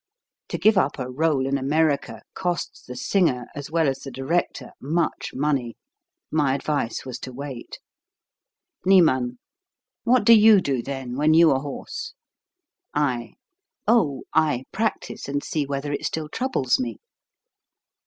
[0.49, 4.71] To give up a role in America costs the singer, as well as the director,
[4.81, 5.77] much money.
[6.31, 7.77] My advice was to wait.
[8.83, 9.37] Niemann.
[10.03, 12.15] What do you do, then, when you are hoarse?
[12.95, 13.35] /.
[13.87, 16.97] Oh, I practise and see whether it still troubles me.